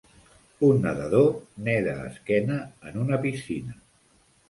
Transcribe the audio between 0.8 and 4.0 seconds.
nedador neda esquena en una piscina.